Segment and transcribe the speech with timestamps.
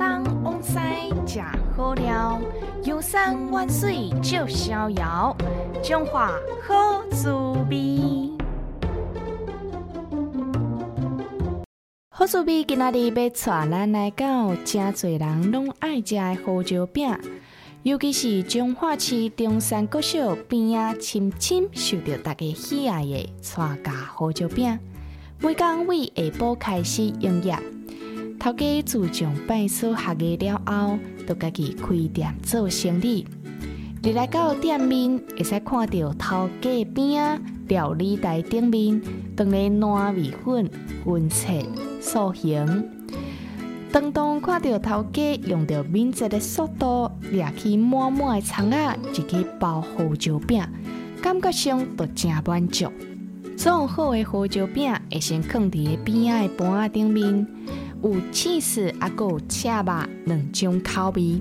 [0.00, 0.78] 东往西
[1.26, 1.42] 食
[1.76, 2.40] 好料，
[2.84, 5.36] 游山玩水就逍遥，
[5.82, 6.32] 中华
[6.66, 7.30] 好滋
[7.68, 8.30] 味。
[12.08, 17.14] 好滋味今仔日要带咱来到真侪人拢爱食的胡椒饼，
[17.82, 24.78] 尤其是中华市中山国小边啊深深受到大家喜爱的蔡家胡椒饼。
[25.42, 27.58] 每工为下晡开始营业，
[28.40, 30.98] 头家自从拜师学艺了后，
[31.28, 33.26] 就家己开店做生意。
[34.02, 38.98] 你来到店面，会使看到头家边啊料理台顶面，
[39.36, 40.70] 放咧糯米粉、
[41.04, 41.66] 粉切、
[42.00, 42.88] 塑形。
[43.92, 50.64] 当当看到头家用着敏捷的速度，掠起满满的葱仔，一去包胡椒饼，
[51.20, 52.90] 感觉上都真满足。
[53.54, 57.46] 做好的胡椒饼会先放伫边仔的盘仔顶面，
[58.02, 59.84] 有起司也有赤肉
[60.24, 61.40] 两种口味。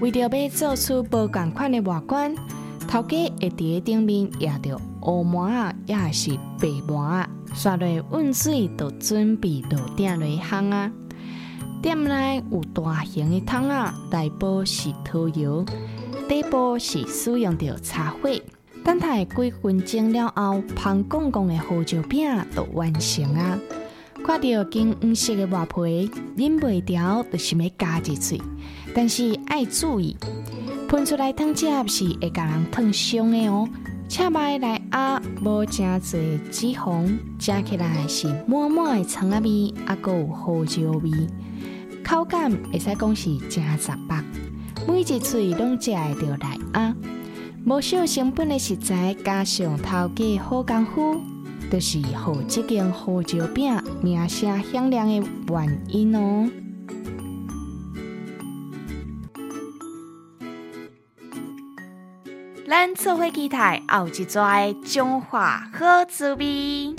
[0.00, 2.34] 为着要做出无共款的外观，
[2.88, 3.08] 头家
[3.40, 10.90] 会伫顶面压着乌麻啊，也是白麻啊，刷落温水就准备落点落烘啊。
[11.82, 15.64] 店内有大型的桶啊，内部是涂油，
[16.28, 18.30] 底部是使用着茶花。
[18.82, 23.58] 等待几分钟了后，香公公的胡椒饼就完成啊！
[24.24, 28.40] 看到金黄色的外皮，忍袂掉就是要加一嘴，
[28.94, 30.16] 但是要注意，
[30.88, 33.68] 喷出来汤汁是会给人烫伤的哦。
[34.08, 37.06] 切麦来鸭无真侪脂肪，
[37.38, 41.10] 食起来是满满的葱仔味，还有胡椒味，
[42.04, 44.24] 口感会使讲是真杂巴，
[44.86, 46.94] 每一喙拢食会着来鸭。
[47.64, 51.20] 无少成本的食材，加上头家好功夫，
[51.70, 56.50] 就是好这间胡椒饼名声响亮的原因哦。
[62.68, 64.42] 咱做伙期待后一撮
[64.84, 66.96] 中华好滋味。